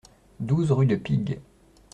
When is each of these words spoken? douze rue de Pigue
douze 0.39 0.71
rue 0.71 0.87
de 0.87 0.95
Pigue 0.95 1.39